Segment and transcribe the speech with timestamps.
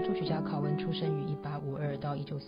[0.00, 2.40] 作曲家考文出生于1852到1935，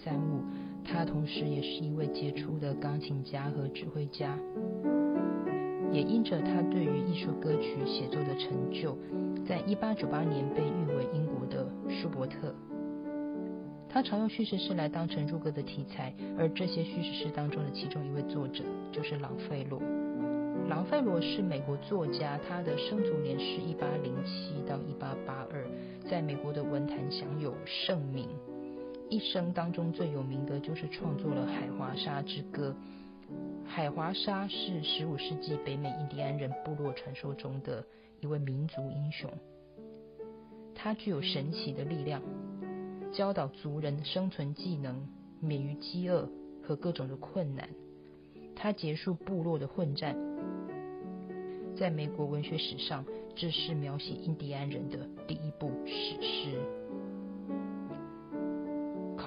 [0.85, 4.39] 他同时也是一位杰出的钢琴家和指挥家。
[5.93, 8.98] 也因着他对于艺术歌曲写作的成就，
[9.47, 12.55] 在1898年被誉为英国的舒伯特。
[13.89, 19.81] 他常用叙事诗来当成入歌的题材，而这些叙事诗当中的其中一位作者就是朗费洛。
[20.69, 24.36] 朗费罗是美国作家，他的生卒年是一八零七
[27.46, 28.28] 有盛名。
[29.09, 32.74] 一生当中最有名的就是创作了《海华沙之歌》。
[33.64, 37.84] 海华沙是十五世纪北美印第安人部落传说中的
[38.20, 39.30] 一位民族英雄，
[40.75, 42.20] 他具有神奇的力量。
[43.12, 45.08] 教导族人生存技能，
[45.41, 46.28] 免于饥饿
[46.62, 47.69] 和各种的困难。
[48.56, 50.16] 他结束部落的混战，
[51.77, 53.05] 在美国文学史上，
[53.36, 56.58] 这是描写印第安人的第一部史诗。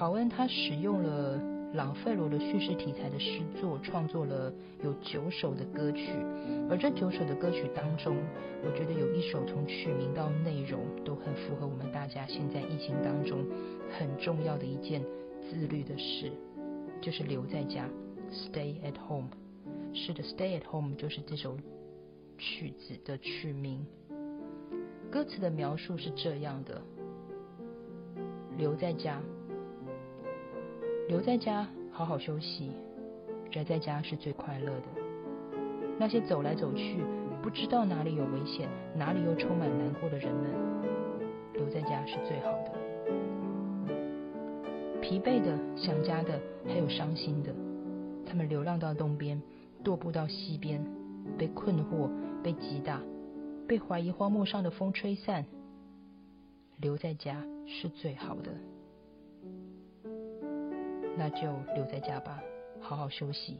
[0.00, 1.38] 考恩他使用了
[1.74, 4.50] 朗费罗的叙事题材的诗作，创作了
[4.82, 6.14] 有九首的歌曲。
[6.70, 8.16] 而这九首的歌曲当中，
[8.64, 13.44] 我觉得有一首从曲名到内容都很符合我们大家现在疫情当中。
[13.90, 15.04] 很重要的一件
[15.42, 16.32] 自律的事，
[17.02, 17.86] 就是留在家
[18.32, 19.28] ，stay at home。
[19.92, 21.58] 是的，stay at home 就是这首
[22.38, 23.84] 曲子的曲名。
[25.10, 26.80] 歌词的描述是这样的：
[28.56, 29.20] 留在家，
[31.10, 32.70] 留在家好好休息，
[33.50, 34.84] 宅在家是最快乐的。
[35.98, 37.02] 那些走来走去，
[37.42, 40.48] 不知道哪里有危险，哪里又充满难过的人们，
[41.54, 42.70] 留在家是最好的。
[45.00, 47.52] 疲惫的、想家的，还有伤心的，
[48.24, 49.42] 他们流浪到东边，
[49.82, 50.80] 踱步到西边，
[51.36, 52.08] 被困惑、
[52.40, 53.02] 被击打、
[53.66, 55.44] 被怀疑荒漠上的风吹散。
[56.76, 58.52] 留在家是最好的，
[61.16, 62.42] 那就留在家吧，
[62.80, 63.58] 好好休息。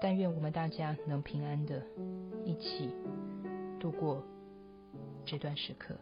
[0.00, 1.82] 但愿我们大家能平安的
[2.44, 2.90] 一起
[3.80, 4.22] 度过
[5.24, 5.96] 这段时刻。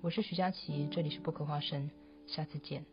[0.00, 1.90] 我是徐佳琪，这里是不可花生，
[2.26, 2.84] 下次见。